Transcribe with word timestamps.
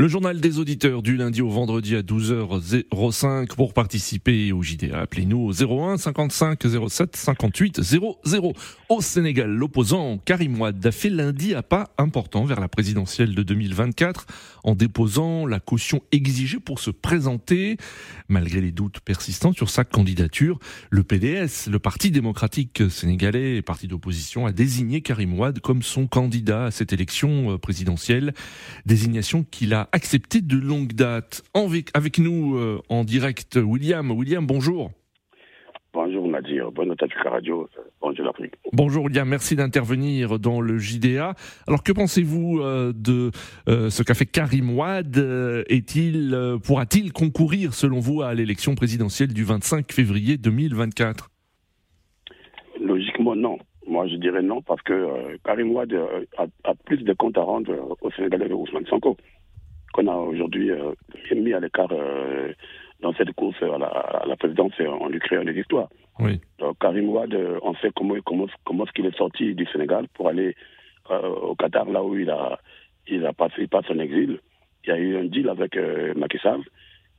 Le 0.00 0.08
journal 0.08 0.40
des 0.40 0.58
auditeurs 0.58 1.02
du 1.02 1.18
lundi 1.18 1.42
au 1.42 1.50
vendredi 1.50 1.94
à 1.94 2.00
12h05 2.00 3.48
pour 3.48 3.74
participer 3.74 4.50
au 4.50 4.62
JDA. 4.62 4.98
Appelez-nous 4.98 5.36
au 5.36 5.52
01 5.52 5.98
55 5.98 6.58
07 6.88 7.16
58 7.16 7.82
00. 7.82 8.54
Au 8.88 9.02
Sénégal, 9.02 9.50
l'opposant 9.50 10.16
Karim 10.16 10.58
Wade 10.58 10.86
a 10.86 10.90
fait 10.90 11.10
lundi 11.10 11.54
un 11.54 11.60
pas 11.60 11.90
important 11.98 12.46
vers 12.46 12.60
la 12.60 12.68
présidentielle 12.68 13.34
de 13.34 13.42
2024 13.42 14.24
en 14.64 14.74
déposant 14.74 15.44
la 15.44 15.60
caution 15.60 16.00
exigée 16.12 16.60
pour 16.60 16.78
se 16.78 16.90
présenter. 16.90 17.76
Malgré 18.30 18.62
les 18.62 18.72
doutes 18.72 19.00
persistants 19.00 19.52
sur 19.52 19.68
sa 19.68 19.84
candidature, 19.84 20.58
le 20.88 21.02
PDS, 21.02 21.68
le 21.70 21.78
Parti 21.78 22.10
démocratique 22.10 22.88
sénégalais, 22.88 23.60
parti 23.60 23.86
d'opposition, 23.86 24.46
a 24.46 24.52
désigné 24.52 25.02
Karim 25.02 25.38
Wade 25.38 25.60
comme 25.60 25.82
son 25.82 26.06
candidat 26.06 26.64
à 26.64 26.70
cette 26.70 26.94
élection 26.94 27.58
présidentielle. 27.58 28.32
Désignation 28.86 29.44
qu'il 29.44 29.74
a 29.74 29.89
accepté 29.92 30.40
de 30.40 30.56
longue 30.56 30.92
date. 30.92 31.42
Avec 31.94 32.18
nous 32.18 32.56
euh, 32.56 32.80
en 32.88 33.04
direct, 33.04 33.56
William. 33.56 34.10
William, 34.10 34.46
bonjour. 34.46 34.90
Bonjour 35.92 36.28
Nadir, 36.28 36.70
bonne 36.70 36.94
Radio, 37.24 37.68
bonjour 38.00 38.24
l'Afrique. 38.24 38.54
Bonjour 38.72 39.04
William, 39.06 39.28
merci 39.28 39.56
d'intervenir 39.56 40.38
dans 40.38 40.60
le 40.60 40.78
JDA. 40.78 41.34
Alors 41.66 41.82
que 41.82 41.90
pensez-vous 41.90 42.60
euh, 42.60 42.92
de 42.94 43.32
euh, 43.68 43.90
ce 43.90 44.04
qu'a 44.04 44.14
fait 44.14 44.26
Karim 44.26 44.78
Wade 44.78 45.16
Est-il, 45.68 46.58
pourra-t-il 46.64 47.12
concourir 47.12 47.74
selon 47.74 47.98
vous 47.98 48.22
à 48.22 48.34
l'élection 48.34 48.76
présidentielle 48.76 49.34
du 49.34 49.42
25 49.42 49.90
février 49.90 50.36
2024 50.36 51.28
Logiquement 52.80 53.34
non. 53.34 53.58
Moi 53.88 54.06
je 54.06 54.14
dirais 54.14 54.42
non 54.42 54.62
parce 54.62 54.82
que 54.82 55.36
Karim 55.44 55.72
Wade 55.72 55.98
a, 56.38 56.74
plus 56.86 56.98
de 56.98 57.12
comptes 57.14 57.36
à 57.36 57.42
rendre 57.42 57.96
au 58.00 58.10
Sénégalais 58.12 58.48
de 58.48 58.54
Ousmane 58.54 58.86
Sanko 58.86 59.16
qu'on 59.92 60.06
a 60.06 60.14
aujourd'hui 60.14 60.70
euh, 60.70 60.92
mis 61.34 61.52
à 61.52 61.60
l'écart 61.60 61.88
euh, 61.92 62.52
dans 63.00 63.12
cette 63.14 63.32
course 63.32 63.56
à 63.62 63.78
la, 64.26 64.36
présidence 64.36 64.72
en 64.80 65.08
lui 65.08 65.18
créant 65.20 65.44
des 65.44 65.58
histoires. 65.58 65.88
Oui. 66.18 66.40
Donc, 66.58 66.78
Karim 66.78 67.08
Ouad, 67.08 67.32
euh, 67.34 67.58
on 67.62 67.74
sait 67.76 67.90
comment, 67.96 68.14
comment, 68.24 68.46
comment 68.64 68.84
est-ce 68.84 68.92
qu'il 68.92 69.06
est 69.06 69.16
sorti 69.16 69.54
du 69.54 69.66
Sénégal 69.66 70.06
pour 70.14 70.28
aller 70.28 70.54
au 71.08 71.56
Qatar, 71.56 71.86
là 71.86 72.04
où 72.04 72.16
il 72.16 72.30
a, 72.30 72.60
il 73.08 73.26
a 73.26 73.32
passé 73.32 73.66
passe 73.66 73.86
son 73.86 73.98
exil. 73.98 74.38
Il 74.84 74.90
y 74.90 74.92
a 74.92 74.96
eu 74.96 75.16
un 75.16 75.24
deal 75.24 75.48
avec 75.48 75.76
Macky 76.14 76.38
Sall 76.38 76.60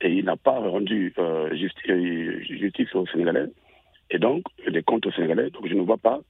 et 0.00 0.10
il 0.10 0.24
n'a 0.24 0.36
pas 0.36 0.58
rendu 0.60 1.12
justice 1.52 2.94
aux 2.94 3.06
Sénégalais 3.08 3.48
et 4.10 4.18
donc 4.18 4.44
les 4.66 4.82
comptes 4.82 5.04
aux 5.04 5.12
Sénégalais. 5.12 5.50
Donc 5.50 5.68
je 5.68 5.74
ne 5.74 5.82
vois 5.82 5.98
pas 5.98 6.20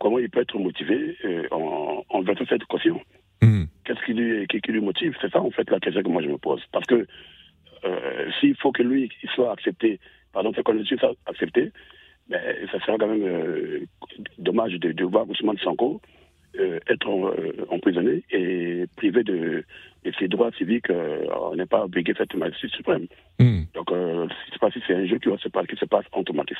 comment 0.00 0.18
il 0.18 0.30
peut 0.30 0.40
être 0.40 0.56
motivé 0.58 1.18
en, 1.50 2.04
en 2.08 2.22
vertu 2.22 2.46
cette 2.48 2.64
caution. 2.64 2.98
Qu'est-ce 3.92 4.06
qui 4.06 4.14
lui, 4.14 4.46
qui, 4.46 4.72
lui 4.72 4.80
motive? 4.80 5.14
C'est 5.20 5.30
ça, 5.30 5.42
en 5.42 5.50
fait, 5.50 5.68
la 5.70 5.78
question 5.78 6.02
que 6.02 6.08
moi 6.08 6.22
je 6.22 6.28
me 6.28 6.38
pose. 6.38 6.62
Parce 6.72 6.86
que 6.86 7.06
euh, 7.84 8.30
s'il 8.40 8.56
faut 8.56 8.72
que 8.72 8.82
lui 8.82 9.10
il 9.22 9.30
soit 9.30 9.52
accepté, 9.52 10.00
pardon, 10.32 10.52
que 10.52 10.72
le 10.72 10.84
soit 10.84 11.14
accepté, 11.26 11.72
ben, 12.28 12.40
ça 12.70 12.80
serait 12.80 12.96
quand 12.98 13.08
même 13.08 13.26
euh, 13.26 13.80
dommage 14.38 14.72
de, 14.74 14.92
de, 14.92 15.04
voir 15.04 15.28
Ousmane 15.28 15.58
Sanko 15.58 16.00
euh, 16.58 16.78
être 16.88 17.08
emprisonné 17.68 18.22
et 18.30 18.86
privé 18.96 19.24
de, 19.24 19.64
ses 20.18 20.28
droits 20.28 20.52
civiques. 20.52 20.90
on 20.90 21.54
n'est 21.54 21.66
pas 21.66 21.84
obligé 21.84 22.12
de 22.12 22.16
faire 22.16 22.26
majesté 22.36 22.68
suprême. 22.68 23.06
Hmm. 23.38 23.64
Donc, 23.74 23.90
je 23.90 24.24
ne 24.24 24.28
sais 24.52 24.58
pas 24.58 24.70
si 24.70 24.82
c'est 24.86 24.94
un 24.94 25.04
jeu 25.04 25.18
qui, 25.18 25.28
se 25.38 25.48
passe, 25.50 25.66
qui 25.66 25.76
se 25.76 25.84
passe 25.84 26.06
entre 26.12 26.32
Macky 26.32 26.54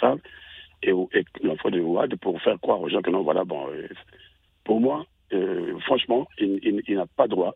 et, 0.83 0.91
et 0.91 1.25
l'enfant 1.43 1.71
de 1.71 1.81
Ouad 1.81 2.15
pour 2.17 2.43
faire 2.43 2.61
croire 2.61 2.81
aux 2.81 2.91
gens 2.91 3.01
que 3.01 3.11
non, 3.11 3.23
voilà, 3.23 3.45
bon, 3.45 3.69
pour 4.65 4.81
moi, 4.81 5.07
euh, 5.33 5.79
franchement, 5.81 6.29
il, 6.39 6.83
n'a 6.89 7.07
pas 7.07 7.29
droit. 7.29 7.55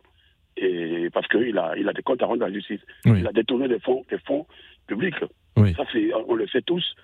Et 0.56 1.10
parce 1.12 1.28
qu'il 1.28 1.58
a, 1.58 1.74
il 1.77 1.88
a 1.88 1.92
des 1.92 2.02
comptes 2.02 2.22
à 2.22 2.27
rendre 2.27 2.44
à 2.44 2.48
la 2.48 2.55
justice. 2.55 2.80
Il 3.05 3.27
a 3.27 3.32
détourné 3.32 3.69
des 3.69 3.78
fonds, 3.78 4.04
des 4.10 4.19
fonds 4.19 4.47
publics. 4.87 5.16
Ça, 5.56 5.84
on 6.28 6.34
le 6.34 6.47
sait 6.48 6.62
tous. 6.62 6.94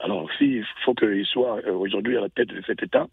Alors, 0.00 0.28
s'il 0.38 0.64
faut 0.84 0.94
qu'il 0.94 1.26
soit 1.26 1.60
euh, 1.66 1.72
aujourd'hui 1.72 2.16
à 2.16 2.20
la 2.20 2.28
tête 2.28 2.48
de 2.48 2.62
cet 2.66 2.82
État, 2.82 3.06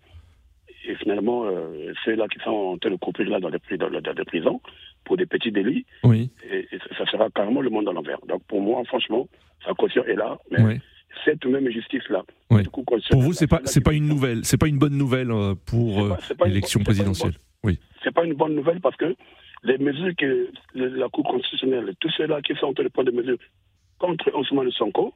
et 0.87 0.95
finalement, 0.95 1.45
euh, 1.45 1.93
c'est 2.03 2.15
là 2.15 2.27
qui 2.27 2.37
sont 2.43 2.51
en 2.51 2.77
train 2.77 2.91
de 2.91 2.95
couper 2.95 3.23
là 3.23 3.39
dans 3.39 3.49
les, 3.49 3.77
dans, 3.77 3.89
dans 3.89 4.23
prisons 4.25 4.61
pour 5.03 5.17
des 5.17 5.25
petits 5.25 5.51
délits, 5.51 5.85
oui. 6.03 6.29
et, 6.47 6.67
ça 6.95 7.05
sera 7.07 7.29
carrément 7.31 7.61
le 7.61 7.71
monde 7.71 7.89
à 7.89 7.91
l'envers. 7.91 8.19
Donc, 8.27 8.43
pour 8.43 8.61
moi, 8.61 8.83
franchement, 8.85 9.27
sa 9.65 9.73
caution 9.73 10.05
est 10.05 10.15
là. 10.15 10.37
Mais 10.51 10.79
cette 11.25 11.45
même 11.45 11.69
justice-là. 11.69 12.23
Pour 13.09 13.21
vous, 13.21 13.33
c'est 13.33 13.47
pas 13.47 13.61
c'est 13.65 13.83
pas 13.83 13.93
une 13.93 14.07
nouvelle, 14.07 14.45
c'est 14.45 14.57
pas 14.57 14.67
une 14.67 14.77
bonne 14.77 14.97
nouvelle 14.97 15.31
euh, 15.31 15.55
pour 15.65 16.03
euh, 16.03 16.15
l'élection 16.45 16.81
présidentielle. 16.81 17.33
Oui. 17.63 17.79
C'est 18.03 18.13
pas 18.13 18.23
une 18.23 18.35
bonne 18.35 18.55
nouvelle 18.55 18.79
parce 18.79 18.95
que 18.95 19.15
les 19.63 19.77
mesures 19.79 20.13
que 20.15 20.49
la 20.75 21.09
Cour 21.09 21.25
constitutionnelle, 21.25 21.93
tous 21.99 22.11
ceux-là 22.17 22.41
qui 22.41 22.53
sont 22.55 22.67
en 22.67 22.73
train 22.73 22.83
de 22.83 22.89
prendre 22.89 23.11
des 23.11 23.17
mesures 23.17 23.37
contre 23.97 24.31
Ousmane 24.37 24.71
Sonko, 24.71 25.13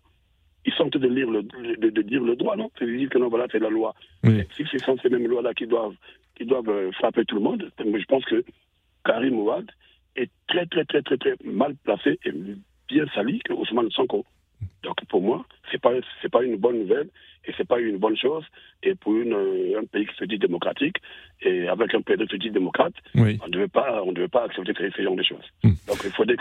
ils 0.65 0.73
sont 0.73 0.83
en 0.83 0.89
train 0.89 0.99
de 0.99 1.07
lire 1.07 1.29
le, 1.29 1.43
de, 1.43 2.01
dire 2.01 2.23
le 2.23 2.35
droit, 2.35 2.55
non? 2.55 2.71
C'est 2.77 2.85
dire 2.85 3.09
que 3.09 3.17
non, 3.17 3.29
voilà, 3.29 3.45
c'est 3.51 3.59
la 3.59 3.69
loi. 3.69 3.93
Si 4.23 4.65
ce 4.71 4.77
sont 4.79 4.97
ces 5.01 5.09
mêmes 5.09 5.27
lois-là 5.27 5.53
qui 5.53 5.67
doivent, 5.67 5.95
qui 6.35 6.45
doivent 6.45 6.69
euh, 6.69 6.91
frapper 6.93 7.25
tout 7.25 7.35
le 7.35 7.41
monde, 7.41 7.71
je 7.77 8.05
pense 8.05 8.25
que 8.25 8.43
Karim 9.05 9.39
Ouad 9.39 9.69
est 10.15 10.31
très, 10.47 10.65
très, 10.65 10.85
très, 10.85 11.01
très, 11.01 11.17
très 11.17 11.35
mal 11.43 11.75
placé 11.83 12.19
et 12.25 12.31
bien 12.87 13.05
sali 13.13 13.39
que 13.39 13.53
Ousmane 13.53 13.91
Sonko. 13.91 14.25
C'est 15.79 15.81
pas 15.81 15.93
c'est 16.21 16.29
pas 16.31 16.43
une 16.43 16.57
bonne 16.57 16.79
nouvelle 16.79 17.09
et 17.45 17.53
c'est 17.55 17.67
pas 17.67 17.79
une 17.79 17.97
bonne 17.97 18.17
chose. 18.17 18.43
Et 18.83 18.95
pour 18.95 19.13
une, 19.15 19.33
un 19.33 19.85
pays 19.85 20.05
qui 20.05 20.15
se 20.15 20.25
dit 20.25 20.37
démocratique 20.37 20.97
et 21.41 21.67
avec 21.69 21.93
un 21.93 22.01
pays 22.01 22.17
qui 22.17 22.27
se 22.27 22.35
dit 22.35 22.51
démocrate, 22.51 22.93
on 23.15 23.21
ne 23.21 23.51
devait 23.51 23.67
pas 23.69 24.03
on 24.03 24.11
devait 24.11 24.27
pas 24.27 24.43
accepter 24.43 24.73
ce 24.95 25.01
genre 25.01 25.15
de 25.15 25.23
choses. 25.23 25.45
Hmm. 25.63 25.71
Donc 25.87 26.01
il 26.03 26.11
faudrait 26.11 26.35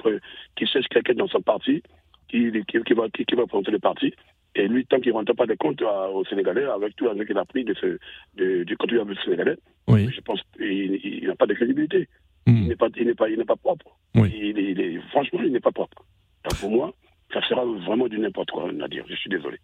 qu'il 0.57 0.69
cherche 0.69 0.89
quelqu'un 0.89 1.15
dans 1.15 1.29
son 1.29 1.41
parti 1.41 1.83
qui, 2.29 2.51
qui, 2.67 2.95
va 2.95 3.09
qui, 3.09 3.35
va 3.35 3.47
présenter 3.47 3.71
le 3.71 3.79
parti. 3.79 4.13
Et 4.55 4.67
lui, 4.67 4.85
tant 4.87 4.99
qu'il 4.99 5.13
ne 5.13 5.19
rentre 5.19 5.35
pas 5.35 5.47
des 5.47 5.57
comptes 5.57 5.81
aux 5.83 6.25
Sénégalais, 6.25 6.65
avec 6.65 6.97
tout 6.97 7.07
ce 7.07 7.23
qu'il 7.23 7.39
a 7.39 7.45
pris 7.45 7.65
de 7.65 7.75
ce, 7.75 7.99
de, 8.37 8.65
du 8.65 8.77
contribuable 8.77 9.17
sénégalais, 9.25 9.57
je 9.89 10.21
pense 10.23 10.41
qu'il 10.57 11.27
n'a 11.27 11.37
pas 11.37 11.47
de 11.47 11.55
crédibilité. 11.55 12.09
Hmm. 12.47 12.63
Il 12.63 12.69
n'est 12.69 12.77
pas, 12.77 12.89
il 12.97 13.07
n'est 13.07 13.15
pas, 13.15 13.29
il 13.29 13.39
n'est 13.39 13.45
pas 13.45 13.57
propre. 13.57 13.97
Il, 14.17 14.59
il, 14.59 15.01
franchement, 15.11 15.41
il 15.45 15.53
n'est 15.53 15.61
pas 15.61 15.71
propre. 15.71 16.05
Donc 16.45 16.59
pour 16.61 16.71
moi, 16.71 16.93
ça 17.33 17.41
sera 17.49 17.65
vraiment 17.65 18.09
du 18.09 18.19
n'importe 18.19 18.51
quoi, 18.51 18.71
Nadir. 18.73 19.05
Je 19.09 19.15
suis 19.15 19.31
désolé. 19.31 19.59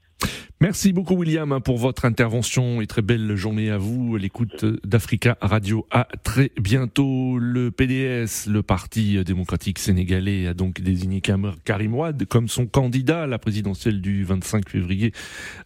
Merci 0.65 0.95
beaucoup 0.95 1.15
William 1.17 1.61
pour 1.63 1.77
votre 1.77 2.07
intervention 2.07 2.81
et 2.81 2.87
très 2.87 3.03
belle 3.03 3.37
journée 3.37 3.71
à 3.71 3.77
vous. 3.77 4.17
L'écoute 4.17 4.65
d'Africa 4.83 5.37
Radio. 5.43 5.87
À 5.91 6.09
très 6.23 6.53
bientôt. 6.59 7.37
Le 7.39 7.71
PDS, 7.71 8.49
le 8.49 8.63
Parti 8.63 9.23
démocratique 9.25 9.79
sénégalais, 9.79 10.47
a 10.47 10.55
donc 10.55 10.81
désigné 10.81 11.21
Karim 11.21 11.95
Ouad 11.95 12.25
comme 12.25 12.49
son 12.49 12.65
candidat 12.65 13.25
à 13.25 13.27
la 13.27 13.39
présidentielle 13.39 14.01
du 14.01 14.25
25 14.25 14.71
février 14.71 15.13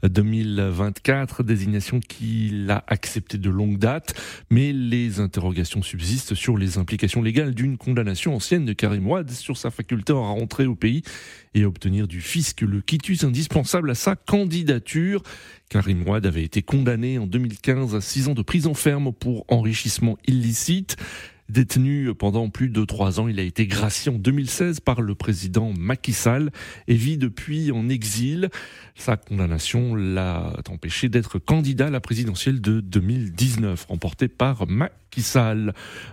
2024. 0.03 1.45
Désignation 1.45 2.01
qu'il 2.01 2.69
a 2.69 2.83
acceptée 2.89 3.39
de 3.39 3.51
longue 3.51 3.79
date, 3.79 4.21
mais 4.51 4.73
les 4.73 5.21
interrogations 5.21 5.81
subsistent 5.81 6.35
sur 6.35 6.59
les 6.59 6.77
implications 6.77 7.23
légales 7.23 7.55
d'une 7.55 7.79
condamnation 7.79 8.35
ancienne 8.35 8.65
de 8.65 8.73
Karim 8.73 9.07
Ouad 9.07 9.31
sur 9.31 9.59
sa 9.59 9.71
faculté 9.71 10.13
à 10.13 10.17
rentrer 10.17 10.67
au 10.67 10.75
pays 10.75 11.05
et 11.55 11.65
obtenir 11.65 12.09
du 12.09 12.21
fisc 12.21 12.63
le 12.63 12.81
quitus 12.81 13.23
indispensable 13.23 13.91
à 13.91 13.95
sa 13.95 14.17
candidature. 14.17 14.88
Karim 15.69 16.09
Ouad 16.09 16.27
avait 16.27 16.45
été 16.45 16.63
condamné 16.63 17.19
en 17.19 17.27
2015 17.27 17.95
à 17.95 18.01
6 18.01 18.29
ans 18.29 18.35
de 18.35 18.43
prison 18.43 18.75
ferme 18.75 19.13
pour 19.13 19.45
enrichissement 19.49 20.17
illicite. 20.27 20.97
Détenu 21.49 22.15
pendant 22.15 22.51
plus 22.51 22.69
de 22.69 22.85
trois 22.85 23.21
ans, 23.21 23.29
il 23.29 23.41
a 23.41 23.43
été 23.43 23.67
gracié 23.67 24.13
en 24.13 24.17
2016 24.17 24.81
par 24.81 25.01
le 25.01 25.15
président 25.15 25.73
Macky 25.79 26.13
Sall 26.13 26.51
et 26.89 26.95
vit 26.95 27.17
depuis 27.17 27.73
en 27.73 27.89
exil. 27.89 28.51
Sa 28.95 29.17
condamnation 29.17 29.95
l'a 29.95 30.53
empêché 30.69 31.09
d'être 31.09 31.39
candidat 31.39 31.87
à 31.87 31.91
la 31.91 32.01
présidentielle 32.01 32.61
de 32.61 32.81
2019, 32.81 33.87
remporté 33.89 34.29
par 34.29 34.67
Macky 34.67 35.08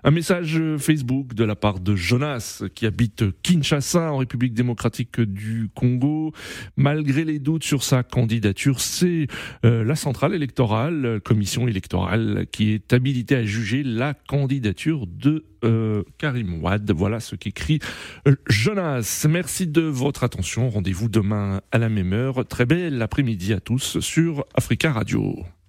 Un 0.04 0.12
message 0.12 0.62
Facebook 0.78 1.34
de 1.34 1.44
la 1.44 1.56
part 1.56 1.80
de 1.80 1.96
Jonas, 1.96 2.64
qui 2.74 2.86
habite 2.86 3.24
Kinshasa, 3.44 4.12
en 4.12 4.18
République 4.18 4.54
démocratique 4.54 5.22
du 5.22 5.70
Congo. 5.74 6.34
Malgré 6.78 7.26
les 7.26 7.40
doutes 7.40 7.64
sur 7.64 7.84
sa 7.84 8.04
candidature, 8.04 8.80
c'est 8.80 9.28
euh, 9.66 9.84
la 9.84 9.96
centrale 9.96 10.34
électorale, 10.34 11.20
commission 11.24 11.68
électorale, 11.68 12.46
qui 12.52 12.72
est 12.72 12.94
habilitée 12.94 13.36
à 13.36 13.44
juger 13.44 13.84
la 13.84 14.14
candidature 14.14 15.08
de 15.08 15.46
euh, 15.64 16.04
Karim 16.18 16.64
Wad. 16.64 16.92
Voilà 16.92 17.20
ce 17.20 17.36
qu'écrit 17.36 17.80
euh, 18.28 18.36
Jonas. 18.48 19.26
Merci 19.30 19.68
de 19.68 19.82
votre 19.82 20.24
attention. 20.24 20.70
Rendez-vous 20.70 21.10
demain 21.10 21.62
à 21.72 21.78
la 21.78 21.90
même 21.90 22.14
heure. 22.14 22.46
Très 22.46 22.66
belle 22.66 23.02
après-midi 23.02 23.54
à 23.54 23.60
tous 23.60 24.00
sur 24.00 24.46
Africa 24.56 24.92
Radio. 24.92 25.46